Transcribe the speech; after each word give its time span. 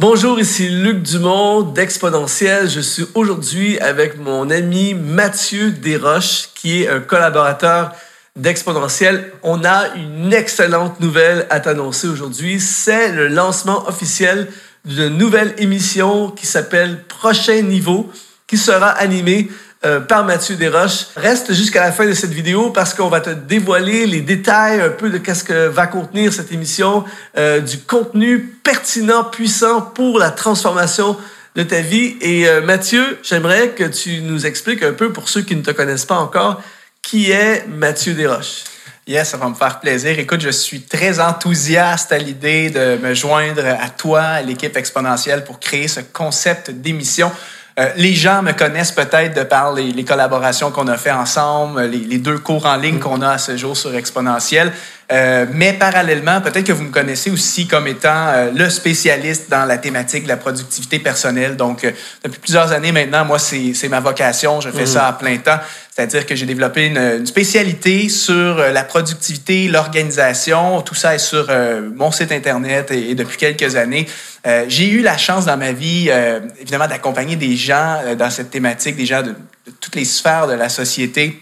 Bonjour, 0.00 0.40
ici 0.40 0.70
Luc 0.70 1.02
Dumont 1.02 1.60
d'Exponentiel. 1.60 2.70
Je 2.70 2.80
suis 2.80 3.04
aujourd'hui 3.14 3.78
avec 3.80 4.16
mon 4.16 4.48
ami 4.48 4.94
Mathieu 4.94 5.72
Desroches, 5.72 6.48
qui 6.54 6.80
est 6.80 6.88
un 6.88 7.00
collaborateur 7.00 7.92
d'Exponentiel. 8.34 9.30
On 9.42 9.62
a 9.62 9.94
une 9.96 10.32
excellente 10.32 11.00
nouvelle 11.00 11.46
à 11.50 11.60
t'annoncer 11.60 12.08
aujourd'hui. 12.08 12.60
C'est 12.60 13.12
le 13.12 13.28
lancement 13.28 13.86
officiel 13.88 14.48
d'une 14.86 15.18
nouvelle 15.18 15.54
émission 15.58 16.30
qui 16.30 16.46
s'appelle 16.46 17.04
Prochain 17.06 17.60
Niveau, 17.60 18.10
qui 18.46 18.56
sera 18.56 18.88
animée 18.88 19.50
euh, 19.82 19.98
par 19.98 20.24
Mathieu 20.24 20.56
Desroches. 20.56 21.06
Reste 21.16 21.54
jusqu'à 21.54 21.80
la 21.80 21.90
fin 21.90 22.04
de 22.04 22.12
cette 22.12 22.32
vidéo 22.32 22.68
parce 22.68 22.92
qu'on 22.92 23.08
va 23.08 23.22
te 23.22 23.30
dévoiler 23.30 24.06
les 24.06 24.20
détails 24.20 24.78
un 24.78 24.90
peu 24.90 25.08
de 25.08 25.16
qu'est-ce 25.16 25.42
que 25.42 25.68
va 25.68 25.86
contenir 25.86 26.34
cette 26.34 26.52
émission, 26.52 27.04
euh, 27.38 27.60
du 27.60 27.78
contenu 27.78 28.40
pertinent, 28.62 29.24
puissant 29.24 29.80
pour 29.80 30.18
la 30.18 30.30
transformation 30.30 31.16
de 31.56 31.62
ta 31.62 31.80
vie. 31.80 32.18
Et 32.20 32.46
euh, 32.46 32.60
Mathieu, 32.60 33.18
j'aimerais 33.22 33.70
que 33.70 33.84
tu 33.84 34.20
nous 34.20 34.44
expliques 34.44 34.82
un 34.82 34.92
peu 34.92 35.14
pour 35.14 35.30
ceux 35.30 35.40
qui 35.40 35.56
ne 35.56 35.62
te 35.62 35.70
connaissent 35.70 36.04
pas 36.04 36.18
encore, 36.18 36.62
qui 37.00 37.30
est 37.30 37.66
Mathieu 37.66 38.12
Desroches. 38.12 38.64
Yes, 39.06 39.30
ça 39.30 39.38
va 39.38 39.48
me 39.48 39.54
faire 39.54 39.80
plaisir. 39.80 40.18
Écoute, 40.18 40.42
je 40.42 40.50
suis 40.50 40.82
très 40.82 41.20
enthousiaste 41.20 42.12
à 42.12 42.18
l'idée 42.18 42.68
de 42.68 42.98
me 43.02 43.14
joindre 43.14 43.64
à 43.64 43.88
toi, 43.88 44.20
à 44.20 44.42
l'équipe 44.42 44.76
exponentielle, 44.76 45.42
pour 45.42 45.58
créer 45.58 45.88
ce 45.88 46.00
concept 46.00 46.70
d'émission 46.70 47.32
euh, 47.80 47.88
les 47.96 48.14
gens 48.14 48.42
me 48.42 48.52
connaissent 48.52 48.92
peut-être 48.92 49.34
de 49.34 49.42
par 49.42 49.72
les, 49.72 50.04
collaborations 50.04 50.70
qu'on 50.70 50.86
a 50.88 50.98
fait 50.98 51.10
ensemble, 51.10 51.82
les, 51.82 52.18
deux 52.18 52.38
cours 52.38 52.66
en 52.66 52.76
ligne 52.76 52.98
qu'on 52.98 53.22
a 53.22 53.30
à 53.30 53.38
ce 53.38 53.56
jour 53.56 53.76
sur 53.76 53.94
Exponentiel. 53.94 54.72
Euh, 55.12 55.46
mais 55.52 55.72
parallèlement, 55.72 56.40
peut-être 56.40 56.66
que 56.66 56.72
vous 56.72 56.84
me 56.84 56.90
connaissez 56.90 57.30
aussi 57.30 57.66
comme 57.66 57.86
étant 57.86 58.28
euh, 58.28 58.50
le 58.54 58.70
spécialiste 58.70 59.50
dans 59.50 59.64
la 59.64 59.78
thématique 59.78 60.24
de 60.24 60.28
la 60.28 60.36
productivité 60.36 60.98
personnelle. 60.98 61.56
Donc, 61.56 61.82
depuis 62.22 62.38
plusieurs 62.38 62.72
années 62.72 62.92
maintenant, 62.92 63.24
moi, 63.24 63.38
c'est 63.38 63.88
ma 63.88 64.00
vocation. 64.00 64.60
Je 64.60 64.70
fais 64.70 64.84
mm. 64.84 64.86
ça 64.86 65.08
à 65.08 65.12
plein 65.14 65.36
temps. 65.38 65.58
C'est-à-dire 65.90 66.24
que 66.24 66.34
j'ai 66.34 66.46
développé 66.46 66.86
une, 66.86 67.26
spécialité 67.26 68.08
sur 68.08 68.56
la 68.56 68.84
productivité, 68.84 69.68
l'organisation. 69.68 70.80
Tout 70.82 70.94
ça 70.94 71.14
est 71.14 71.18
sur 71.18 71.48
mon 71.94 72.10
site 72.10 72.32
Internet 72.32 72.90
et 72.90 73.14
depuis 73.14 73.36
quelques 73.36 73.76
années. 73.76 74.06
Euh, 74.46 74.64
j'ai 74.68 74.88
eu 74.88 75.02
la 75.02 75.18
chance 75.18 75.44
dans 75.44 75.56
ma 75.56 75.72
vie, 75.72 76.06
euh, 76.08 76.40
évidemment, 76.60 76.86
d'accompagner 76.86 77.36
des 77.36 77.56
gens 77.56 78.00
euh, 78.04 78.14
dans 78.14 78.30
cette 78.30 78.50
thématique, 78.50 78.96
des 78.96 79.04
gens 79.04 79.22
de, 79.22 79.34
toutes 79.80 79.96
les 79.96 80.06
sphères 80.06 80.46
de 80.46 80.54
la 80.54 80.68
société, 80.68 81.38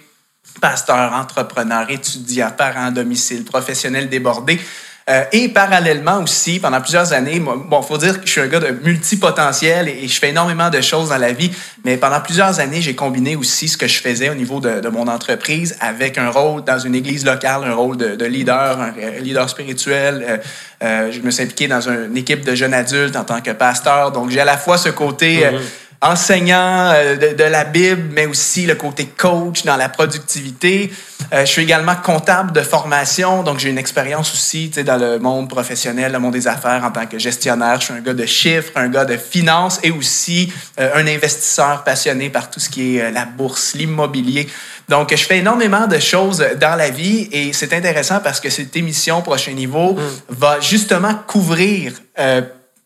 pasteurs, 0.60 1.12
entrepreneurs, 1.12 1.90
étudiants, 1.90 2.50
parents, 2.56 2.90
domicile, 2.90 3.44
professionnels 3.44 4.08
débordés. 4.08 4.60
Euh, 5.08 5.24
et 5.32 5.48
parallèlement 5.48 6.22
aussi, 6.22 6.60
pendant 6.60 6.82
plusieurs 6.82 7.14
années, 7.14 7.40
bon, 7.40 7.80
faut 7.80 7.96
dire 7.96 8.20
que 8.20 8.26
je 8.26 8.30
suis 8.30 8.40
un 8.42 8.46
gars 8.46 8.60
de 8.60 8.76
multipotentiel 8.84 9.88
et, 9.88 10.06
je 10.06 10.18
fais 10.18 10.28
énormément 10.28 10.68
de 10.68 10.82
choses 10.82 11.08
dans 11.08 11.16
la 11.16 11.32
vie, 11.32 11.50
mais 11.82 11.96
pendant 11.96 12.20
plusieurs 12.20 12.60
années, 12.60 12.82
j'ai 12.82 12.94
combiné 12.94 13.34
aussi 13.34 13.68
ce 13.68 13.78
que 13.78 13.86
je 13.86 14.00
faisais 14.00 14.28
au 14.28 14.34
niveau 14.34 14.60
de, 14.60 14.86
mon 14.88 15.08
entreprise 15.08 15.76
avec 15.80 16.18
un 16.18 16.28
rôle 16.28 16.62
dans 16.62 16.78
une 16.78 16.94
église 16.94 17.24
locale, 17.24 17.62
un 17.64 17.74
rôle 17.74 17.96
de, 17.96 18.16
de 18.16 18.24
leader, 18.26 18.80
un 18.80 19.20
leader 19.20 19.48
spirituel. 19.48 20.26
Euh, 20.28 20.36
euh, 20.82 21.10
je 21.10 21.20
me 21.20 21.30
suis 21.30 21.42
impliqué 21.42 21.68
dans 21.68 21.88
une 21.88 22.16
équipe 22.16 22.44
de 22.44 22.54
jeunes 22.54 22.74
adultes 22.74 23.16
en 23.16 23.24
tant 23.24 23.40
que 23.40 23.52
pasteur, 23.52 24.12
donc 24.12 24.28
j'ai 24.28 24.40
à 24.40 24.44
la 24.44 24.58
fois 24.58 24.76
ce 24.76 24.90
côté... 24.90 25.46
Euh, 25.46 25.52
mm-hmm 25.52 25.87
enseignant 26.00 26.92
euh, 26.94 27.16
de, 27.16 27.44
la 27.44 27.64
Bible, 27.64 28.10
mais 28.12 28.26
aussi 28.26 28.66
le 28.66 28.76
côté 28.76 29.06
coach 29.06 29.64
dans 29.64 29.76
la 29.76 29.88
productivité. 29.88 30.92
Euh, 31.32 31.40
je 31.40 31.50
suis 31.50 31.62
également 31.62 31.96
comptable 31.96 32.52
de 32.52 32.60
formation, 32.60 33.42
donc 33.42 33.58
j'ai 33.58 33.68
une 33.68 33.78
expérience 33.78 34.32
aussi 34.32 34.68
dans 34.68 34.96
le 34.96 35.18
monde 35.18 35.48
professionnel, 35.48 36.12
le 36.12 36.20
monde 36.20 36.34
des 36.34 36.46
affaires 36.46 36.84
en 36.84 36.92
tant 36.92 37.06
que 37.06 37.18
gestionnaire. 37.18 37.80
Je 37.80 37.86
suis 37.86 37.94
un 37.94 38.00
gars 38.00 38.14
de 38.14 38.26
chiffres, 38.26 38.70
un 38.76 38.88
gars 38.88 39.04
de 39.04 39.16
finances 39.16 39.80
et 39.82 39.90
aussi 39.90 40.52
euh, 40.78 40.90
un 40.94 41.06
investisseur 41.06 41.82
passionné 41.82 42.30
par 42.30 42.48
tout 42.48 42.60
ce 42.60 42.68
qui 42.68 42.96
est 42.96 43.10
la 43.10 43.24
bourse, 43.24 43.74
l'immobilier. 43.74 44.48
Donc, 44.88 45.10
je 45.10 45.24
fais 45.24 45.38
énormément 45.38 45.86
de 45.86 45.98
choses 45.98 46.44
dans 46.60 46.76
la 46.76 46.90
vie 46.90 47.28
et 47.32 47.52
c'est 47.52 47.72
intéressant 47.72 48.20
parce 48.20 48.40
que 48.40 48.50
cette 48.50 48.74
émission 48.76 49.20
Prochain 49.20 49.52
Niveau 49.52 49.94
mm. 49.94 50.00
va 50.28 50.60
justement 50.60 51.14
couvrir 51.26 51.92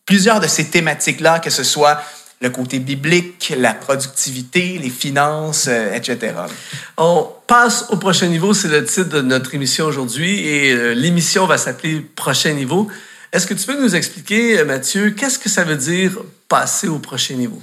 plusieurs 0.05 0.41
de 0.41 0.47
ces 0.47 0.65
thématiques-là, 0.65 1.39
que 1.39 1.49
ce 1.49 1.63
soit 1.63 2.01
le 2.43 2.49
côté 2.49 2.79
biblique, 2.79 3.53
la 3.57 3.73
productivité, 3.73 4.77
les 4.77 4.89
finances, 4.89 5.67
euh, 5.69 5.95
etc. 5.95 6.33
On 6.97 7.25
passe 7.47 7.85
au 7.89 7.95
prochain 7.95 8.27
niveau, 8.27 8.53
c'est 8.53 8.67
le 8.67 8.83
titre 8.83 9.09
de 9.09 9.21
notre 9.21 9.55
émission 9.55 9.85
aujourd'hui 9.85 10.45
et 10.45 10.73
euh, 10.73 10.93
l'émission 10.93 11.47
va 11.47 11.57
s'appeler 11.57 12.01
Prochain 12.01 12.51
niveau. 12.51 12.89
Est-ce 13.31 13.47
que 13.47 13.53
tu 13.53 13.65
peux 13.65 13.81
nous 13.81 13.95
expliquer, 13.95 14.59
euh, 14.59 14.65
Mathieu, 14.65 15.11
qu'est-ce 15.11 15.39
que 15.39 15.47
ça 15.47 15.63
veut 15.63 15.77
dire 15.77 16.19
passer 16.49 16.89
au 16.89 16.99
prochain 16.99 17.35
niveau? 17.35 17.61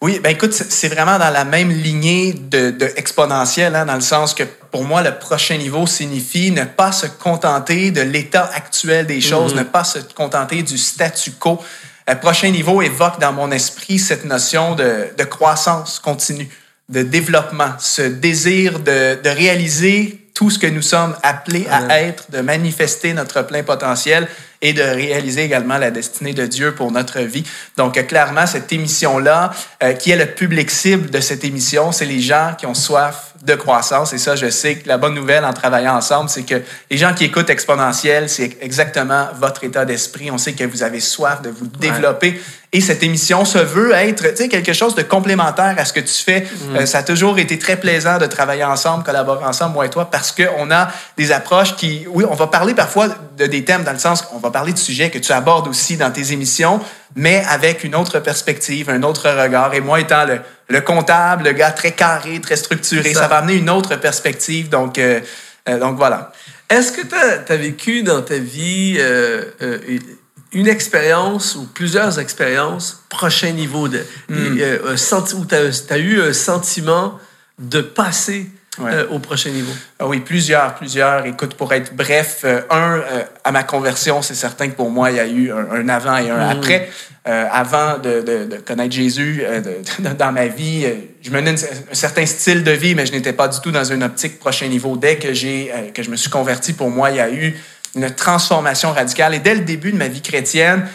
Oui, 0.00 0.20
ben 0.22 0.30
écoute, 0.30 0.52
c'est 0.52 0.88
vraiment 0.88 1.18
dans 1.18 1.30
la 1.30 1.44
même 1.44 1.70
lignée 1.70 2.32
de, 2.32 2.70
de 2.70 2.90
exponentielle, 2.96 3.74
hein, 3.76 3.86
dans 3.86 3.96
le 3.96 4.00
sens 4.00 4.34
que 4.34 4.44
pour 4.70 4.84
moi, 4.84 5.02
le 5.02 5.16
prochain 5.16 5.56
niveau 5.56 5.86
signifie 5.86 6.50
ne 6.50 6.64
pas 6.64 6.92
se 6.92 7.06
contenter 7.06 7.90
de 7.92 8.02
l'état 8.02 8.50
actuel 8.52 9.06
des 9.06 9.20
choses, 9.20 9.54
mm-hmm. 9.54 9.58
ne 9.58 9.62
pas 9.64 9.84
se 9.84 9.98
contenter 10.14 10.62
du 10.62 10.76
statu 10.76 11.32
quo, 11.32 11.60
le 12.08 12.18
prochain 12.18 12.50
niveau 12.50 12.80
évoque 12.80 13.20
dans 13.20 13.32
mon 13.32 13.50
esprit 13.50 13.98
cette 13.98 14.24
notion 14.24 14.74
de, 14.74 15.24
croissance 15.24 15.98
continue, 15.98 16.48
de 16.88 17.02
développement, 17.02 17.72
ce 17.78 18.02
désir 18.02 18.80
de, 18.80 19.20
de, 19.22 19.28
réaliser 19.28 20.18
tout 20.34 20.50
ce 20.50 20.58
que 20.58 20.66
nous 20.66 20.82
sommes 20.82 21.16
appelés 21.22 21.66
à 21.68 22.00
être, 22.00 22.30
de 22.30 22.40
manifester 22.40 23.12
notre 23.12 23.42
plein 23.42 23.62
potentiel 23.62 24.28
et 24.62 24.72
de 24.72 24.82
réaliser 24.82 25.42
également 25.42 25.78
la 25.78 25.90
destinée 25.90 26.32
de 26.32 26.46
Dieu 26.46 26.74
pour 26.74 26.90
notre 26.90 27.20
vie. 27.20 27.44
Donc, 27.76 27.94
clairement, 28.06 28.46
cette 28.46 28.72
émission-là, 28.72 29.50
euh, 29.82 29.92
qui 29.92 30.10
est 30.10 30.16
le 30.16 30.26
public 30.26 30.70
cible 30.70 31.10
de 31.10 31.20
cette 31.20 31.44
émission, 31.44 31.92
c'est 31.92 32.06
les 32.06 32.20
gens 32.20 32.54
qui 32.58 32.66
ont 32.66 32.74
soif 32.74 33.27
de 33.42 33.54
croissance. 33.54 34.12
Et 34.12 34.18
ça, 34.18 34.36
je 34.36 34.50
sais 34.50 34.76
que 34.76 34.88
la 34.88 34.98
bonne 34.98 35.14
nouvelle 35.14 35.44
en 35.44 35.52
travaillant 35.52 35.94
ensemble, 35.96 36.28
c'est 36.28 36.42
que 36.42 36.60
les 36.90 36.96
gens 36.96 37.14
qui 37.14 37.24
écoutent 37.24 37.50
Exponentiel, 37.50 38.28
c'est 38.28 38.56
exactement 38.60 39.28
votre 39.38 39.64
état 39.64 39.84
d'esprit. 39.84 40.30
On 40.30 40.38
sait 40.38 40.52
que 40.52 40.64
vous 40.64 40.82
avez 40.82 41.00
soif 41.00 41.42
de 41.42 41.50
vous 41.50 41.66
développer. 41.66 42.40
Et 42.70 42.82
cette 42.82 43.02
émission 43.02 43.46
se 43.46 43.58
veut 43.58 43.92
être 43.92 44.34
quelque 44.48 44.74
chose 44.74 44.94
de 44.94 45.00
complémentaire 45.00 45.74
à 45.78 45.84
ce 45.86 45.92
que 45.94 46.00
tu 46.00 46.12
fais. 46.12 46.40
Mm. 46.40 46.76
Euh, 46.76 46.86
ça 46.86 46.98
a 46.98 47.02
toujours 47.02 47.38
été 47.38 47.58
très 47.58 47.76
plaisant 47.76 48.18
de 48.18 48.26
travailler 48.26 48.64
ensemble, 48.64 49.04
collaborer 49.04 49.44
ensemble, 49.46 49.72
moi 49.72 49.86
et 49.86 49.90
toi, 49.90 50.10
parce 50.10 50.32
qu'on 50.32 50.70
a 50.70 50.88
des 51.16 51.32
approches 51.32 51.76
qui, 51.76 52.04
oui, 52.08 52.24
on 52.28 52.34
va 52.34 52.46
parler 52.48 52.74
parfois 52.74 53.08
de 53.38 53.46
des 53.46 53.64
thèmes 53.64 53.84
dans 53.84 53.92
le 53.92 53.98
sens 53.98 54.20
qu'on 54.20 54.38
va 54.38 54.50
parler 54.50 54.74
de 54.74 54.78
sujets 54.78 55.08
que 55.08 55.18
tu 55.18 55.32
abordes 55.32 55.66
aussi 55.68 55.96
dans 55.96 56.10
tes 56.10 56.32
émissions, 56.32 56.80
mais 57.16 57.42
avec 57.48 57.84
une 57.84 57.94
autre 57.94 58.18
perspective, 58.18 58.90
un 58.90 59.02
autre 59.02 59.30
regard. 59.30 59.72
Et 59.72 59.80
moi 59.80 60.00
étant 60.00 60.26
le, 60.26 60.40
le 60.68 60.80
comptable, 60.80 61.44
le 61.44 61.52
gars 61.52 61.70
très 61.70 61.92
carré, 61.92 62.40
très 62.40 62.56
structuré, 62.56 63.14
ça, 63.14 63.26
va 63.26 63.38
amener 63.38 63.54
une 63.54 63.70
autre 63.70 63.96
perspective. 63.96 64.68
Donc, 64.68 64.98
euh, 64.98 65.20
euh, 65.68 65.78
donc 65.78 65.96
voilà. 65.96 66.32
Est-ce 66.68 66.92
que 66.92 67.00
tu 67.06 67.14
as, 67.14 67.56
vécu 67.56 68.02
dans 68.02 68.20
ta 68.20 68.36
vie 68.36 68.96
euh, 68.98 69.44
une 70.52 70.68
expérience 70.68 71.56
ou 71.56 71.66
plusieurs 71.66 72.18
expériences 72.18 73.04
prochain 73.08 73.52
niveau 73.52 73.88
de, 73.88 74.04
hmm. 74.28 74.58
où 75.34 75.44
tu 75.46 75.54
as, 75.54 75.98
eu 75.98 76.20
un 76.20 76.32
sentiment 76.34 77.18
de 77.58 77.80
passer 77.80 78.50
au 79.10 79.18
prochain 79.18 79.50
niveau? 79.50 79.72
Ah 79.98 80.06
oui, 80.06 80.20
plusieurs, 80.20 80.74
plusieurs. 80.74 81.26
Écoute, 81.26 81.54
pour 81.54 81.72
être 81.72 81.94
bref, 81.94 82.44
un, 82.70 83.02
à 83.44 83.52
ma 83.52 83.62
conversion, 83.62 84.22
c'est 84.22 84.34
certain 84.34 84.68
que 84.68 84.76
pour 84.76 84.90
moi, 84.90 85.10
il 85.10 85.16
y 85.16 85.20
a 85.20 85.26
eu 85.26 85.52
un, 85.52 85.88
avant 85.88 86.16
et 86.16 86.30
un 86.30 86.46
hmm. 86.46 86.58
après. 86.58 86.88
Euh, 87.28 87.44
avant 87.50 87.98
de, 87.98 88.22
de, 88.22 88.56
connaître 88.56 88.94
Jésus 88.94 89.42
euh, 89.44 89.60
dans 90.18 90.32
ma 90.32 90.46
vie, 90.46 90.86
euh, 90.86 90.94
je 91.20 91.30
menais 91.30 91.50
un 91.50 91.94
certain 91.94 92.24
style 92.24 92.64
de 92.64 92.70
vie, 92.70 92.94
mais 92.94 93.04
je 93.04 93.12
n'étais 93.12 93.34
pas 93.34 93.48
du 93.48 93.60
tout 93.60 93.70
dans 93.70 93.84
une 93.84 94.02
optique 94.02 94.38
prochain 94.38 94.66
niveau. 94.68 94.96
Dès 94.96 95.16
que, 95.16 95.34
j'ai, 95.34 95.70
que 95.92 96.02
je 96.02 96.10
me 96.10 96.16
suis 96.16 96.30
converti, 96.30 96.72
pour 96.72 96.88
moi, 96.88 97.10
il 97.10 97.16
y 97.16 97.20
a 97.20 97.30
eu 97.30 97.54
une 97.94 98.08
transformation 98.14 98.92
radicale. 98.92 99.34
Et 99.34 99.40
dès 99.40 99.54
le 99.56 99.60
début 99.60 99.92
de 99.92 99.98
ma 99.98 100.08
vie 100.08 100.22
chrétienne, 100.22 100.88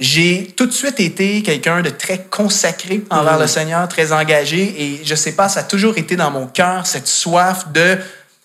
j'ai 0.00 0.52
tout 0.56 0.66
de 0.66 0.72
suite 0.72 0.98
été 0.98 1.42
quelqu'un 1.42 1.80
de 1.80 1.90
très 1.90 2.18
consacré 2.24 3.02
envers 3.10 3.38
le 3.38 3.44
mmh. 3.44 3.48
Seigneur, 3.48 3.88
très 3.88 4.12
engagé. 4.12 4.74
Et 4.76 5.00
je 5.04 5.14
sais 5.14 5.32
pas, 5.32 5.48
ça 5.48 5.60
a 5.60 5.62
toujours 5.62 5.96
été 5.98 6.16
dans 6.16 6.30
mon 6.30 6.46
cœur 6.46 6.86
cette 6.86 7.06
soif 7.06 7.72
de 7.72 7.98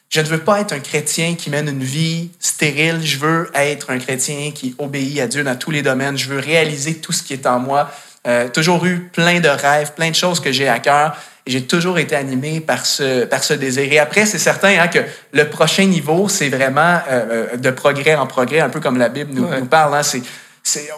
je 0.09 0.21
ne 0.21 0.25
veux 0.25 0.39
pas 0.39 0.59
être 0.59 0.73
un 0.73 0.79
chrétien 0.79 1.35
qui 1.35 1.51
mène 1.51 1.67
une 1.67 1.83
vie 1.83 2.31
stérile. 2.39 2.99
Je 3.03 3.17
veux 3.17 3.51
être 3.53 3.91
un 3.91 3.99
chrétien 3.99 4.51
qui 4.53 4.75
obéit 4.79 5.19
à 5.19 5.27
Dieu 5.27 5.43
dans 5.43 5.55
tous 5.55 5.69
les 5.69 5.83
domaines. 5.83 6.17
Je 6.17 6.29
veux 6.29 6.39
réaliser 6.39 6.95
tout 6.95 7.11
ce 7.11 7.21
qui 7.21 7.33
est 7.33 7.45
en 7.45 7.59
moi. 7.59 7.91
Euh, 8.27 8.49
toujours 8.49 8.85
eu 8.85 9.09
plein 9.13 9.39
de 9.39 9.47
rêves, 9.47 9.93
plein 9.93 10.09
de 10.09 10.15
choses 10.15 10.39
que 10.39 10.51
j'ai 10.51 10.67
à 10.67 10.79
cœur. 10.79 11.15
Et 11.45 11.51
j'ai 11.51 11.63
toujours 11.63 11.99
été 11.99 12.15
animé 12.15 12.59
par 12.59 12.87
ce, 12.87 13.25
par 13.25 13.43
ce 13.43 13.53
désir. 13.53 13.91
Et 13.91 13.99
après, 13.99 14.25
c'est 14.25 14.39
certain 14.39 14.79
hein, 14.79 14.87
que 14.87 14.99
le 15.31 15.47
prochain 15.47 15.85
niveau, 15.85 16.27
c'est 16.27 16.49
vraiment 16.49 16.99
euh, 17.09 17.47
euh, 17.53 17.57
de 17.57 17.69
progrès 17.69 18.15
en 18.15 18.25
progrès, 18.25 18.61
un 18.61 18.69
peu 18.69 18.79
comme 18.79 18.97
la 18.97 19.09
Bible 19.09 19.31
nous, 19.33 19.47
nous 19.47 19.65
parle. 19.65 19.93
Hein, 19.93 20.03
c'est 20.03 20.23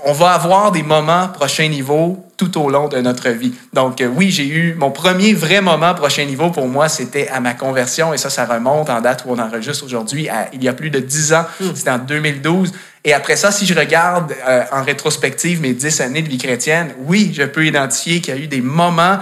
on 0.04 0.14
va 0.14 0.32
avoir 0.32 0.72
des 0.72 0.84
moments 0.84 1.28
prochain 1.28 1.68
niveau 1.68 2.26
tout 2.38 2.60
au 2.60 2.70
long 2.70 2.88
de 2.88 2.98
notre 2.98 3.30
vie. 3.30 3.54
Donc 3.74 4.02
euh, 4.02 4.08
oui, 4.08 4.32
j'ai 4.32 4.48
eu 4.48 4.74
mon 4.74 4.92
premier 4.92 5.34
vrai 5.34 5.62
moment 5.62 5.94
prochain 5.94 6.26
niveau 6.26 6.50
pour 6.50 6.68
moi, 6.68 6.90
c'était 6.90 7.28
à 7.28 7.40
ma 7.40 7.54
conversion 7.54 8.14
et 8.14 8.18
ça, 8.18 8.30
ça 8.30 8.46
remonte 8.46 8.90
en 8.90 9.02
date 9.02 9.24
où 9.26 9.32
on 9.32 9.40
enregistre 9.40 9.86
aujourd'hui, 9.86 10.28
il 10.54 10.64
y 10.64 10.68
a 10.68 10.74
plus 10.74 10.90
de 10.90 11.00
dix 11.00 11.34
ans. 11.34 11.46
Hmm. 11.60 11.76
C'était 11.76 11.92
en 11.92 12.00
2012. 12.00 12.72
Et 13.04 13.14
après 13.14 13.36
ça, 13.36 13.52
si 13.52 13.66
je 13.66 13.74
regarde 13.74 14.34
euh, 14.48 14.64
en 14.72 14.84
rétrospective 14.84 15.62
mes 15.62 15.74
dix 15.74 16.02
années 16.02 16.22
de 16.22 16.30
vie 16.30 16.38
chrétienne, 16.38 16.94
oui, 17.06 17.32
je 17.34 17.44
peux 17.44 17.66
identifier 17.66 18.22
qu'il 18.22 18.36
y 18.36 18.38
a 18.38 18.42
eu 18.42 18.48
des 18.48 18.62
moments 18.62 19.20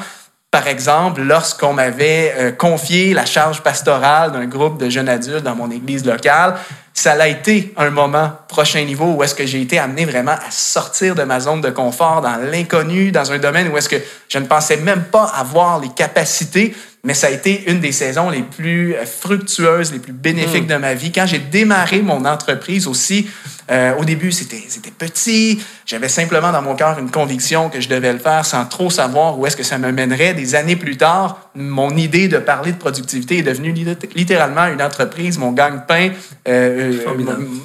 par 0.51 0.67
exemple, 0.67 1.21
lorsqu'on 1.21 1.73
m'avait 1.73 2.33
euh, 2.35 2.51
confié 2.51 3.13
la 3.13 3.25
charge 3.25 3.61
pastorale 3.61 4.31
d'un 4.31 4.47
groupe 4.47 4.79
de 4.79 4.89
jeunes 4.89 5.07
adultes 5.07 5.43
dans 5.43 5.55
mon 5.55 5.69
église 5.69 6.03
locale, 6.03 6.55
ça 6.99 7.13
a 7.13 7.27
été 7.27 7.73
un 7.77 7.91
moment 7.91 8.33
prochain 8.49 8.83
niveau 8.83 9.05
où 9.05 9.23
est-ce 9.23 9.33
que 9.33 9.45
j'ai 9.45 9.61
été 9.61 9.79
amené 9.79 10.03
vraiment 10.03 10.33
à 10.33 10.51
sortir 10.51 11.15
de 11.15 11.23
ma 11.23 11.39
zone 11.39 11.61
de 11.61 11.69
confort 11.69 12.21
dans 12.21 12.35
l'inconnu, 12.51 13.11
dans 13.11 13.31
un 13.31 13.37
domaine 13.37 13.69
où 13.69 13.77
est-ce 13.77 13.87
que 13.87 14.01
je 14.27 14.37
ne 14.37 14.45
pensais 14.45 14.75
même 14.75 15.05
pas 15.05 15.23
avoir 15.23 15.79
les 15.79 15.89
capacités 15.89 16.75
mais 17.03 17.13
ça 17.13 17.27
a 17.27 17.29
été 17.29 17.71
une 17.71 17.79
des 17.79 17.93
saisons 17.93 18.29
les 18.29 18.41
plus 18.41 18.93
fructueuses, 19.05 19.93
les 19.93 19.99
plus 19.99 20.11
bénéfiques 20.11 20.65
mm. 20.65 20.73
de 20.73 20.75
ma 20.75 20.93
vie. 20.93 21.13
Quand 21.13 21.25
j'ai 21.25 21.39
démarré 21.39 22.01
mon 22.01 22.25
entreprise 22.25 22.87
aussi, 22.87 23.29
euh, 23.71 23.93
au 23.97 24.05
début, 24.05 24.31
c'était, 24.31 24.63
petit. 24.97 25.63
J'avais 25.85 26.09
simplement 26.09 26.51
dans 26.51 26.61
mon 26.61 26.75
cœur 26.75 26.97
une 26.97 27.11
conviction 27.11 27.69
que 27.69 27.79
je 27.79 27.87
devais 27.89 28.13
le 28.13 28.19
faire 28.19 28.45
sans 28.45 28.65
trop 28.65 28.89
savoir 28.89 29.37
où 29.37 29.45
est-ce 29.45 29.55
que 29.55 29.63
ça 29.63 29.77
me 29.77 29.91
mènerait. 29.91 30.33
Des 30.33 30.55
années 30.55 30.75
plus 30.75 30.97
tard, 30.97 31.49
mon 31.55 31.95
idée 31.95 32.27
de 32.27 32.37
parler 32.37 32.71
de 32.71 32.77
productivité 32.77 33.39
est 33.39 33.43
devenue 33.43 33.73
littéralement 34.15 34.65
une 34.67 34.81
entreprise, 34.81 35.37
mon 35.37 35.51
gagne-pain, 35.51 36.11
euh, 36.47 36.93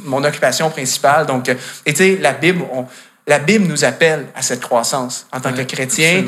mon, 0.05 0.25
occupation 0.25 0.71
principale. 0.71 1.27
Donc, 1.27 1.49
et 1.49 1.93
tu 1.93 1.97
sais, 1.97 2.19
la 2.21 2.33
Bible, 2.33 2.65
la 3.27 3.39
Bible 3.39 3.67
nous 3.67 3.85
appelle 3.85 4.27
à 4.35 4.43
cette 4.43 4.61
croissance 4.61 5.27
en 5.33 5.41
tant 5.41 5.53
que 5.53 5.62
chrétien 5.62 6.25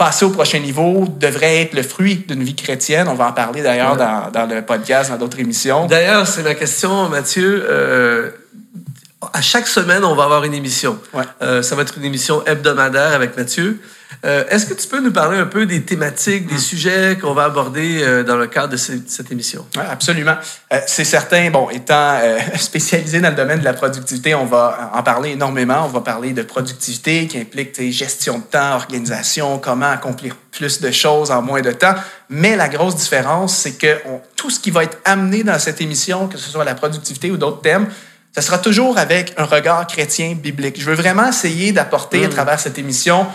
passer 0.00 0.24
au 0.24 0.30
prochain 0.30 0.60
niveau 0.60 1.04
devrait 1.06 1.60
être 1.60 1.74
le 1.74 1.82
fruit 1.82 2.24
d'une 2.26 2.42
vie 2.42 2.54
chrétienne. 2.54 3.06
On 3.06 3.14
va 3.14 3.28
en 3.28 3.32
parler 3.32 3.60
d'ailleurs 3.60 3.98
dans, 3.98 4.30
dans, 4.32 4.46
le 4.46 4.62
podcast, 4.62 5.10
dans 5.10 5.18
d'autres 5.18 5.38
émissions. 5.38 5.84
D'ailleurs, 5.84 6.26
c'est 6.26 6.42
ma 6.42 6.54
question, 6.54 7.10
Mathieu. 7.10 7.66
Euh, 7.68 8.30
à 9.32 9.42
chaque 9.42 9.66
semaine, 9.66 10.04
on 10.04 10.14
va 10.14 10.24
avoir 10.24 10.44
une 10.44 10.54
émission. 10.54 10.98
Euh, 11.42 11.62
ça 11.62 11.74
va 11.74 11.82
être 11.82 11.98
une 11.98 12.04
émission 12.04 12.44
hebdomadaire 12.46 13.12
avec 13.12 13.36
Mathieu. 13.36 13.80
Euh, 14.24 14.44
est-ce 14.50 14.66
que 14.66 14.74
tu 14.74 14.86
peux 14.86 15.00
nous 15.00 15.12
parler 15.12 15.38
un 15.38 15.46
peu 15.46 15.66
des 15.66 15.82
thématiques, 15.82 16.46
des 16.46 16.56
mm. 16.56 16.58
sujets 16.58 17.18
qu'on 17.20 17.32
va 17.32 17.44
aborder 17.44 18.02
euh, 18.02 18.22
dans 18.22 18.36
le 18.36 18.46
cadre 18.46 18.68
de 18.72 18.76
cette 18.76 19.30
émission? 19.30 19.66
Oui, 19.76 19.82
absolument. 19.88 20.36
Euh, 20.72 20.80
c'est 20.86 21.04
certain, 21.04 21.50
bon, 21.50 21.70
étant 21.70 22.18
spécialisé 22.56 23.20
dans 23.20 23.30
le 23.30 23.36
domaine 23.36 23.60
de 23.60 23.64
la 23.64 23.72
productivité, 23.72 24.34
on 24.34 24.46
va 24.46 24.90
en 24.94 25.02
parler 25.02 25.30
énormément. 25.30 25.84
On 25.84 25.88
va 25.88 26.00
parler 26.00 26.32
de 26.32 26.42
productivité 26.42 27.26
qui 27.26 27.38
implique 27.38 27.80
gestion 27.92 28.38
de 28.38 28.44
temps, 28.44 28.74
organisation, 28.74 29.58
comment 29.58 29.90
accomplir 29.90 30.36
plus 30.50 30.80
de 30.80 30.90
choses 30.90 31.30
en 31.30 31.40
moins 31.40 31.62
de 31.62 31.72
temps. 31.72 31.94
Mais 32.28 32.56
la 32.56 32.68
grosse 32.68 32.96
différence, 32.96 33.56
c'est 33.56 33.78
que 33.78 33.96
tout 34.36 34.50
ce 34.50 34.60
qui 34.60 34.70
va 34.70 34.84
être 34.84 34.98
amené 35.04 35.44
dans 35.44 35.58
cette 35.58 35.80
émission, 35.80 36.28
que 36.28 36.36
ce 36.36 36.50
soit 36.50 36.64
la 36.64 36.74
productivité 36.74 37.30
ou 37.30 37.36
d'autres 37.36 37.62
thèmes, 37.62 37.86
ce 38.34 38.40
sera 38.40 38.58
toujours 38.58 38.98
avec 38.98 39.34
un 39.36 39.44
regard 39.44 39.86
chrétien 39.86 40.34
biblique. 40.34 40.80
Je 40.80 40.84
veux 40.84 40.94
vraiment 40.94 41.28
essayer 41.28 41.72
d'apporter 41.72 42.24
à 42.24 42.28
mm. 42.28 42.30
travers 42.30 42.60
cette 42.60 42.78
émission 42.78 43.26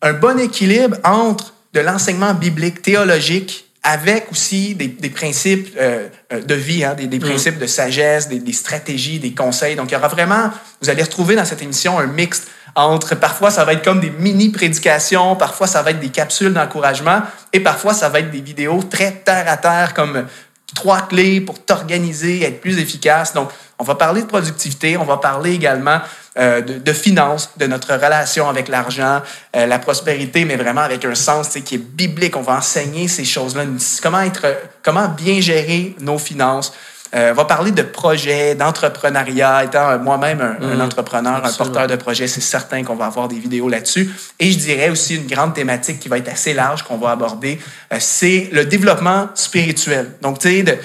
un 0.00 0.12
bon 0.12 0.38
équilibre 0.38 0.96
entre 1.04 1.54
de 1.74 1.80
l'enseignement 1.80 2.34
biblique, 2.34 2.82
théologique, 2.82 3.66
avec 3.82 4.30
aussi 4.30 4.74
des, 4.74 4.88
principes 5.08 5.74
euh, 5.78 6.08
euh, 6.32 6.42
de 6.42 6.54
vie, 6.54 6.84
hein, 6.84 6.94
des, 6.94 7.06
mm. 7.06 7.20
principes 7.20 7.58
de 7.58 7.66
sagesse, 7.66 8.28
des, 8.28 8.52
stratégies, 8.52 9.18
des 9.18 9.32
conseils. 9.32 9.76
Donc, 9.76 9.90
il 9.90 9.94
y 9.94 9.96
aura 9.96 10.08
vraiment, 10.08 10.50
vous 10.82 10.90
allez 10.90 11.02
retrouver 11.02 11.36
dans 11.36 11.44
cette 11.44 11.62
émission 11.62 11.98
un 11.98 12.06
mix 12.06 12.44
entre, 12.74 13.14
parfois, 13.14 13.50
ça 13.50 13.64
va 13.64 13.72
être 13.72 13.84
comme 13.84 14.00
des 14.00 14.10
mini-prédications, 14.10 15.36
parfois, 15.36 15.66
ça 15.66 15.82
va 15.82 15.90
être 15.90 16.00
des 16.00 16.10
capsules 16.10 16.52
d'encouragement, 16.52 17.22
et 17.52 17.60
parfois, 17.60 17.94
ça 17.94 18.08
va 18.08 18.20
être 18.20 18.30
des 18.30 18.40
vidéos 18.40 18.82
très 18.82 19.10
terre 19.12 19.46
à 19.48 19.56
terre, 19.56 19.94
comme 19.94 20.26
trois 20.74 21.02
clés 21.02 21.40
pour 21.40 21.58
t'organiser, 21.64 22.42
être 22.42 22.60
plus 22.60 22.78
efficace. 22.78 23.32
Donc, 23.32 23.50
on 23.78 23.84
va 23.84 23.94
parler 23.94 24.22
de 24.22 24.26
productivité, 24.26 24.96
on 24.96 25.04
va 25.04 25.18
parler 25.18 25.52
également 25.52 26.00
euh, 26.38 26.60
de, 26.60 26.92
finances, 26.92 27.50
de 27.56 27.66
notre 27.66 27.94
relation 27.94 28.48
avec 28.48 28.68
l'argent, 28.68 29.22
euh, 29.56 29.66
la 29.66 29.78
prospérité, 29.78 30.44
mais 30.44 30.56
vraiment 30.56 30.80
avec 30.82 31.04
un 31.04 31.14
sens 31.14 31.50
qui 31.64 31.76
est 31.76 31.78
biblique. 31.78 32.36
On 32.36 32.42
va 32.42 32.56
enseigner 32.56 33.08
ces 33.08 33.24
choses-là, 33.24 33.64
comment 34.02 34.20
être, 34.20 34.46
comment 34.82 35.08
bien 35.08 35.40
gérer 35.40 35.96
nos 36.00 36.18
finances. 36.18 36.72
Euh, 37.14 37.32
va 37.32 37.44
parler 37.46 37.70
de 37.70 37.82
projets, 37.82 38.54
d'entrepreneuriat. 38.54 39.64
Étant 39.64 39.98
moi-même 39.98 40.40
un, 40.40 40.76
mm. 40.76 40.80
entrepreneur, 40.80 41.44
un 41.44 41.52
porteur 41.52 41.86
de 41.86 41.96
projet, 41.96 42.26
c'est 42.26 42.40
certain 42.40 42.84
qu'on 42.84 42.96
va 42.96 43.06
avoir 43.06 43.28
des 43.28 43.38
vidéos 43.38 43.68
là-dessus. 43.68 44.10
Et 44.38 44.52
je 44.52 44.58
dirais 44.58 44.90
aussi 44.90 45.16
une 45.16 45.26
grande 45.26 45.54
thématique 45.54 46.00
qui 46.00 46.08
va 46.08 46.18
être 46.18 46.28
assez 46.28 46.52
large 46.52 46.82
qu'on 46.82 46.98
va 46.98 47.10
aborder, 47.10 47.58
c'est 47.98 48.50
le 48.52 48.64
développement 48.64 49.28
spirituel. 49.34 50.10
Donc, 50.20 50.38
tu 50.38 50.48
sais, 50.48 50.62
de, 50.62 50.76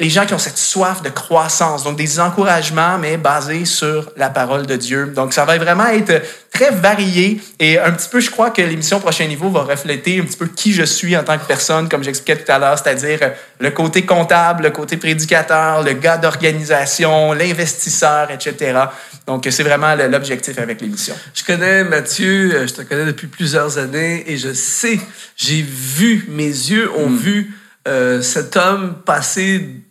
les 0.00 0.08
gens 0.08 0.24
qui 0.24 0.32
ont 0.32 0.38
cette 0.38 0.56
soif 0.56 1.02
de 1.02 1.10
croissance, 1.10 1.84
donc 1.84 1.96
des 1.96 2.18
encouragements, 2.18 2.98
mais 2.98 3.16
basés 3.16 3.66
sur 3.66 4.10
la 4.16 4.30
parole 4.30 4.66
de 4.66 4.76
Dieu. 4.76 5.12
Donc, 5.14 5.34
ça 5.34 5.44
va 5.44 5.58
vraiment 5.58 5.86
être 5.86 6.22
très 6.50 6.70
varié 6.70 7.40
et 7.60 7.78
un 7.78 7.92
petit 7.92 8.08
peu, 8.08 8.20
je 8.20 8.30
crois 8.30 8.50
que 8.50 8.62
l'émission 8.62 8.98
Prochain 8.98 9.26
Niveau 9.26 9.50
va 9.50 9.62
refléter 9.62 10.20
un 10.20 10.24
petit 10.24 10.38
peu 10.38 10.46
qui 10.46 10.72
je 10.72 10.84
suis 10.84 11.16
en 11.16 11.22
tant 11.22 11.36
que 11.38 11.44
personne, 11.46 11.88
comme 11.88 12.02
j'expliquais 12.02 12.42
tout 12.42 12.50
à 12.50 12.58
l'heure, 12.58 12.78
c'est-à-dire 12.78 13.32
le 13.60 13.70
côté 13.70 14.06
comptable, 14.06 14.64
le 14.64 14.70
côté 14.70 14.96
prédicateur, 14.96 15.82
le 15.82 15.92
gars 15.92 16.16
d'organisation, 16.16 17.32
l'investisseur, 17.32 18.30
etc. 18.30 18.80
Donc, 19.26 19.46
c'est 19.50 19.62
vraiment 19.62 19.94
l'objectif 19.94 20.58
avec 20.58 20.80
l'émission. 20.80 21.14
Je 21.34 21.44
connais 21.44 21.84
Mathieu, 21.84 22.54
euh, 22.54 22.66
je 22.66 22.72
te 22.72 22.82
connais 22.82 23.06
depuis 23.06 23.26
plusieurs 23.26 23.78
années 23.78 24.24
et 24.30 24.38
je 24.38 24.52
sais, 24.52 24.98
j'ai 25.36 25.62
vu, 25.62 26.26
mes 26.30 26.44
yeux 26.44 26.90
ont 26.96 27.10
hmm. 27.10 27.16
vu 27.16 27.54
euh, 27.86 28.22
cet 28.22 28.56
homme 28.56 28.94
passer 29.04 29.82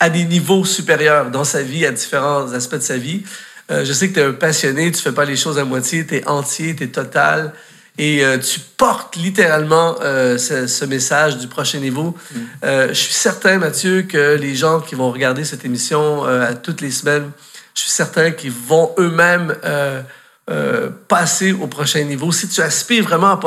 à 0.00 0.08
des 0.10 0.24
niveaux 0.24 0.64
supérieurs 0.64 1.30
dans 1.30 1.44
sa 1.44 1.62
vie, 1.62 1.84
à 1.84 1.92
différents 1.92 2.52
aspects 2.52 2.76
de 2.76 2.80
sa 2.80 2.96
vie. 2.96 3.22
Euh, 3.70 3.84
je 3.84 3.92
sais 3.92 4.08
que 4.08 4.14
tu 4.14 4.20
es 4.20 4.24
un 4.24 4.32
passionné, 4.32 4.90
tu 4.90 5.00
fais 5.00 5.12
pas 5.12 5.24
les 5.24 5.36
choses 5.36 5.58
à 5.58 5.64
moitié, 5.64 6.06
tu 6.06 6.16
es 6.16 6.26
entier, 6.26 6.74
tu 6.74 6.84
es 6.84 6.88
total. 6.88 7.52
Et 7.96 8.24
euh, 8.24 8.38
tu 8.38 8.58
portes 8.58 9.16
littéralement 9.16 9.96
ce, 10.00 10.84
message 10.84 11.38
du 11.38 11.46
prochain 11.46 11.78
niveau. 11.78 12.16
Mm. 12.32 12.38
je 12.88 12.94
suis 12.94 13.12
certain, 13.12 13.58
Mathieu, 13.58 14.02
que 14.02 14.36
les 14.36 14.56
gens 14.56 14.80
qui 14.80 14.94
vont 14.94 15.10
regarder 15.12 15.44
cette 15.44 15.64
émission 15.64 16.24
à 16.24 16.54
toutes 16.54 16.80
les 16.80 16.90
semaines, 16.90 17.30
je 17.74 17.82
suis 17.82 17.90
certain 17.90 18.32
qu'ils 18.32 18.50
vont 18.50 18.92
eux-mêmes 18.98 19.54
euh, 20.50 20.90
passer 21.08 21.52
au 21.52 21.66
prochain 21.66 22.04
niveau. 22.04 22.30
Si 22.30 22.48
tu 22.48 22.60
aspires 22.60 23.04
vraiment 23.04 23.40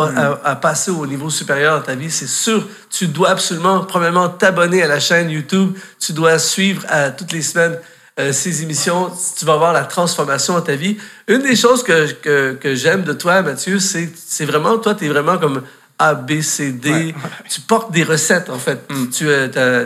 à, 0.44 0.56
passer 0.56 0.90
au 0.90 1.06
niveau 1.06 1.30
supérieur 1.30 1.78
dans 1.78 1.86
ta 1.86 1.94
vie, 1.94 2.10
c'est 2.10 2.28
sûr, 2.28 2.68
tu 2.90 3.08
dois 3.08 3.30
absolument, 3.30 3.82
premièrement, 3.82 4.30
t'abonner 4.30 4.82
à 4.82 4.88
la 4.88 5.00
chaîne 5.00 5.30
YouTube. 5.30 5.76
Tu 6.00 6.14
dois 6.14 6.40
suivre 6.40 6.84
à 6.90 7.12
toutes 7.12 7.34
les 7.34 7.44
semaines 7.44 7.78
euh, 8.20 8.34
ces 8.34 8.64
émissions. 8.64 9.12
Tu 9.38 9.46
vas 9.46 9.58
voir 9.58 9.74
la 9.74 9.84
transformation 9.84 10.56
dans 10.56 10.62
ta 10.62 10.76
vie. 10.76 10.98
Une 11.28 11.44
des 11.44 11.56
choses 11.56 11.84
que, 11.84 12.12
que, 12.14 12.54
que 12.54 12.74
j'aime 12.74 13.04
de 13.04 13.14
toi, 13.14 13.44
Mathieu, 13.44 13.78
c'est, 13.78 14.10
c'est 14.16 14.46
vraiment, 14.46 14.80
toi, 14.80 14.96
tu 14.96 15.06
es 15.06 15.10
vraiment 15.10 15.38
comme 15.38 15.62
A, 16.00 16.16
B, 16.16 16.42
C, 16.42 16.72
D. 16.72 17.14
Tu 17.48 17.62
portes 17.62 17.92
des 17.92 18.04
recettes, 18.04 18.50
en 18.50 18.58
fait. 18.58 18.82
Mm. 18.90 19.10
Tu, 19.12 19.28
euh, 19.28 19.86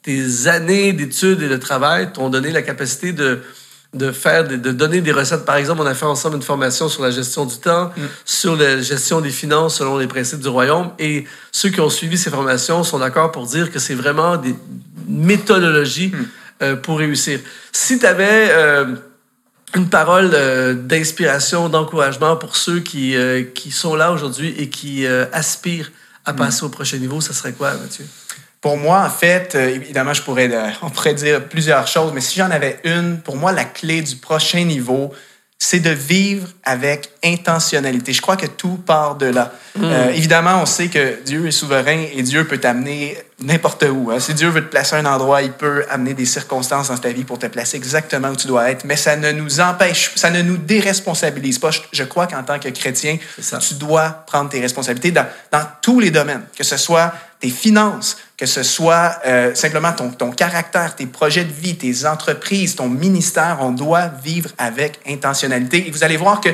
tes 0.00 0.46
années 0.46 0.94
d'études 0.94 1.42
et 1.42 1.48
de 1.48 1.56
travail 1.56 2.12
t'ont 2.12 2.30
donné 2.30 2.50
la 2.50 2.62
capacité 2.62 3.12
de 3.12 3.42
de 3.94 4.12
faire, 4.12 4.46
de, 4.46 4.56
donner 4.56 5.00
des 5.00 5.12
recettes. 5.12 5.44
Par 5.44 5.56
exemple, 5.56 5.80
on 5.82 5.86
a 5.86 5.94
fait 5.94 6.04
ensemble 6.04 6.36
une 6.36 6.42
formation 6.42 6.88
sur 6.88 7.02
la 7.02 7.10
gestion 7.10 7.46
du 7.46 7.56
temps, 7.56 7.90
mm. 7.96 8.02
sur 8.24 8.56
la 8.56 8.80
gestion 8.80 9.20
des 9.20 9.30
finances 9.30 9.76
selon 9.76 9.98
les 9.98 10.06
principes 10.06 10.40
du 10.40 10.48
royaume. 10.48 10.90
Et 10.98 11.24
ceux 11.52 11.70
qui 11.70 11.80
ont 11.80 11.90
suivi 11.90 12.18
ces 12.18 12.30
formations 12.30 12.84
sont 12.84 12.98
d'accord 12.98 13.32
pour 13.32 13.46
dire 13.46 13.70
que 13.70 13.78
c'est 13.78 13.94
vraiment 13.94 14.36
des 14.36 14.54
méthodologies 15.08 16.08
mm. 16.08 16.26
euh, 16.62 16.76
pour 16.76 16.98
réussir. 16.98 17.40
Si 17.72 17.98
tu 17.98 18.06
avais 18.06 18.48
euh, 18.50 18.96
une 19.74 19.88
parole 19.88 20.30
euh, 20.34 20.74
d'inspiration, 20.74 21.68
d'encouragement 21.68 22.36
pour 22.36 22.56
ceux 22.56 22.80
qui, 22.80 23.14
qui 23.54 23.70
sont 23.70 23.94
là 23.94 24.12
aujourd'hui 24.12 24.54
et 24.58 24.68
qui 24.68 25.06
aspirent 25.06 25.90
à 26.24 26.32
mm. 26.32 26.36
passer 26.36 26.64
au 26.64 26.68
prochain 26.68 26.98
niveau, 26.98 27.20
ça 27.20 27.32
serait 27.32 27.52
quoi, 27.52 27.72
Mathieu? 27.74 28.04
Pour 28.60 28.76
moi, 28.76 29.04
en 29.04 29.10
fait, 29.10 29.54
euh, 29.54 29.68
évidemment, 29.68 30.14
je 30.14 30.22
pourrais, 30.22 30.50
euh, 30.50 30.68
on 30.82 30.90
pourrait 30.90 31.14
dire 31.14 31.44
plusieurs 31.44 31.86
choses, 31.86 32.12
mais 32.14 32.20
si 32.20 32.38
j'en 32.38 32.50
avais 32.50 32.80
une, 32.84 33.20
pour 33.20 33.36
moi, 33.36 33.52
la 33.52 33.64
clé 33.64 34.02
du 34.02 34.16
prochain 34.16 34.64
niveau, 34.64 35.12
c'est 35.58 35.80
de 35.80 35.90
vivre 35.90 36.48
avec 36.64 37.10
intentionnalité. 37.24 38.12
Je 38.12 38.20
crois 38.20 38.36
que 38.36 38.46
tout 38.46 38.76
part 38.76 39.16
de 39.16 39.26
là. 39.26 39.52
Mm. 39.74 39.84
Euh, 39.84 40.10
évidemment, 40.10 40.60
on 40.60 40.66
sait 40.66 40.88
que 40.88 41.22
Dieu 41.24 41.46
est 41.46 41.50
souverain 41.50 42.04
et 42.12 42.22
Dieu 42.22 42.46
peut 42.46 42.58
t'amener 42.58 43.16
n'importe 43.40 43.84
où. 43.90 44.10
Hein. 44.10 44.20
Si 44.20 44.34
Dieu 44.34 44.48
veut 44.48 44.62
te 44.62 44.70
placer 44.70 44.96
à 44.96 44.98
un 44.98 45.06
endroit, 45.06 45.40
il 45.40 45.52
peut 45.52 45.86
amener 45.88 46.12
des 46.12 46.26
circonstances 46.26 46.88
dans 46.88 46.98
ta 46.98 47.08
vie 47.08 47.24
pour 47.24 47.38
te 47.38 47.46
placer 47.46 47.78
exactement 47.78 48.28
où 48.28 48.36
tu 48.36 48.46
dois 48.46 48.70
être. 48.70 48.84
Mais 48.84 48.96
ça 48.96 49.16
ne 49.16 49.32
nous 49.32 49.60
empêche, 49.60 50.12
ça 50.16 50.30
ne 50.30 50.42
nous 50.42 50.58
déresponsabilise 50.58 51.58
pas. 51.58 51.70
Je 51.90 52.04
crois 52.04 52.26
qu'en 52.26 52.42
tant 52.42 52.58
que 52.58 52.68
chrétien, 52.68 53.16
tu 53.38 53.74
dois 53.74 54.10
prendre 54.26 54.50
tes 54.50 54.60
responsabilités 54.60 55.10
dans, 55.10 55.26
dans 55.50 55.64
tous 55.80 56.00
les 56.00 56.10
domaines, 56.10 56.42
que 56.56 56.64
ce 56.64 56.76
soit 56.76 57.14
tes 57.40 57.50
finances, 57.50 58.16
que 58.36 58.46
ce 58.46 58.62
soit 58.62 59.18
euh, 59.26 59.54
simplement 59.54 59.92
ton, 59.92 60.10
ton 60.10 60.30
caractère, 60.30 60.96
tes 60.96 61.06
projets 61.06 61.44
de 61.44 61.52
vie, 61.52 61.76
tes 61.76 62.06
entreprises, 62.06 62.76
ton 62.76 62.88
ministère, 62.88 63.58
on 63.60 63.70
doit 63.70 64.08
vivre 64.22 64.50
avec 64.58 65.00
intentionnalité. 65.06 65.86
Et 65.86 65.90
vous 65.90 66.04
allez 66.04 66.16
voir 66.16 66.40
que 66.40 66.50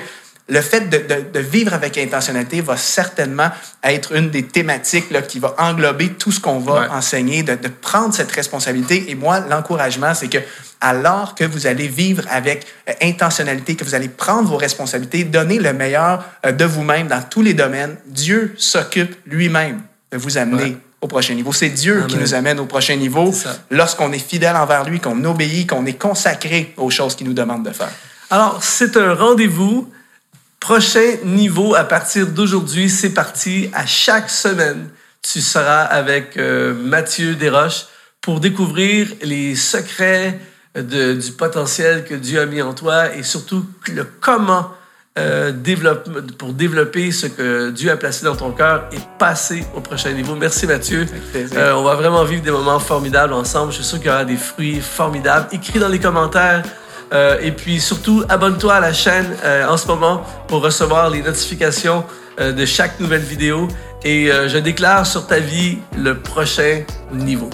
le 0.48 0.60
fait 0.60 0.88
de, 0.88 1.38
vivre 1.40 1.72
avec 1.72 1.96
intentionnalité 1.98 2.60
va 2.60 2.76
certainement 2.76 3.50
être 3.82 4.12
une 4.14 4.30
des 4.30 4.42
thématiques 4.42 5.10
là, 5.10 5.22
qui 5.22 5.38
va 5.38 5.54
englober 5.58 6.10
tout 6.10 6.32
ce 6.32 6.40
qu'on 6.40 6.58
va 6.58 6.92
enseigner, 6.92 7.42
de, 7.42 7.56
prendre 7.68 8.12
cette 8.12 8.30
responsabilité. 8.32 9.10
Et 9.10 9.14
moi, 9.14 9.40
l'encouragement, 9.40 10.14
c'est 10.14 10.28
que 10.28 10.38
alors 10.80 11.36
que 11.36 11.44
vous 11.44 11.66
allez 11.66 11.86
vivre 11.86 12.24
avec 12.28 12.66
euh, 12.88 12.92
intentionnalité, 13.02 13.76
que 13.76 13.84
vous 13.84 13.94
allez 13.94 14.08
prendre 14.08 14.48
vos 14.48 14.56
responsabilités, 14.56 15.22
donner 15.22 15.58
le 15.58 15.72
meilleur 15.72 16.24
euh, 16.44 16.50
de 16.50 16.64
vous-même 16.64 17.06
dans 17.06 17.22
tous 17.22 17.42
les 17.42 17.54
domaines, 17.54 17.96
Dieu 18.06 18.54
s'occupe 18.58 19.16
lui-même 19.26 19.80
de 20.12 20.18
vous 20.18 20.38
amener 20.38 20.76
au 21.00 21.08
prochain 21.08 21.34
niveau. 21.34 21.52
C'est 21.52 21.70
Dieu 21.70 22.04
qui 22.08 22.16
nous 22.16 22.34
amène 22.34 22.60
au 22.60 22.66
prochain 22.66 22.96
niveau 22.96 23.34
lorsqu'on 23.70 24.12
est 24.12 24.18
fidèle 24.18 24.56
envers 24.56 24.84
lui, 24.84 25.00
qu'on 25.00 25.24
obéit, 25.24 25.68
qu'on 25.68 25.86
est 25.86 25.98
consacré 25.98 26.74
aux 26.76 26.90
choses 26.90 27.16
qu'il 27.16 27.26
nous 27.26 27.34
demande 27.34 27.64
de 27.64 27.70
faire. 27.70 27.90
Alors, 28.30 28.62
c'est 28.62 28.96
un 28.96 29.14
rendez-vous 29.14 29.90
Prochain 30.62 31.16
niveau 31.24 31.74
à 31.74 31.82
partir 31.82 32.28
d'aujourd'hui, 32.28 32.88
c'est 32.88 33.10
parti. 33.10 33.68
À 33.72 33.84
chaque 33.84 34.30
semaine, 34.30 34.90
tu 35.20 35.40
seras 35.40 35.82
avec 35.82 36.36
euh, 36.36 36.72
Mathieu 36.72 37.34
Desroches 37.34 37.86
pour 38.20 38.38
découvrir 38.38 39.08
les 39.22 39.56
secrets 39.56 40.38
de, 40.76 41.14
du 41.14 41.32
potentiel 41.32 42.04
que 42.04 42.14
Dieu 42.14 42.40
a 42.40 42.46
mis 42.46 42.62
en 42.62 42.74
toi 42.74 43.12
et 43.12 43.24
surtout 43.24 43.66
le 43.92 44.04
comment 44.04 44.70
euh, 45.18 45.52
développe, 45.52 46.08
pour 46.38 46.52
développer 46.52 47.12
ce 47.12 47.26
que 47.26 47.70
Dieu 47.70 47.90
a 47.90 47.96
placé 47.96 48.24
dans 48.24 48.36
ton 48.36 48.50
cœur 48.52 48.88
et 48.92 48.98
passer 49.18 49.64
au 49.76 49.80
prochain 49.80 50.12
niveau. 50.12 50.34
Merci 50.34 50.66
Mathieu. 50.66 51.06
Euh, 51.34 51.72
on 51.74 51.82
va 51.82 51.94
vraiment 51.94 52.24
vivre 52.24 52.42
des 52.42 52.50
moments 52.50 52.78
formidables 52.78 53.32
ensemble. 53.32 53.72
Je 53.72 53.76
suis 53.76 53.84
sûr 53.84 53.98
qu'il 53.98 54.08
y 54.08 54.10
aura 54.10 54.24
des 54.24 54.36
fruits 54.36 54.80
formidables. 54.80 55.48
Écris 55.52 55.78
dans 55.78 55.88
les 55.88 56.00
commentaires 56.00 56.62
euh, 57.12 57.38
et 57.42 57.52
puis 57.52 57.80
surtout, 57.80 58.24
abonne-toi 58.28 58.74
à 58.74 58.80
la 58.80 58.92
chaîne 58.92 59.26
euh, 59.44 59.68
en 59.68 59.76
ce 59.76 59.86
moment 59.86 60.24
pour 60.48 60.62
recevoir 60.62 61.10
les 61.10 61.22
notifications 61.22 62.04
euh, 62.40 62.52
de 62.52 62.64
chaque 62.64 62.98
nouvelle 63.00 63.22
vidéo. 63.22 63.68
Et 64.04 64.30
je 64.48 64.58
déclare 64.58 65.06
sur 65.06 65.28
ta 65.28 65.38
vie 65.38 65.78
le 65.96 66.18
prochain 66.18 66.82
niveau. 67.12 67.50